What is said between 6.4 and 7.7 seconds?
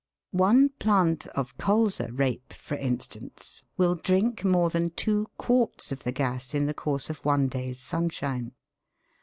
in the course of one